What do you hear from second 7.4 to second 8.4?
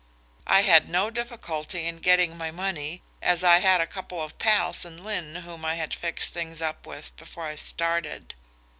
I started.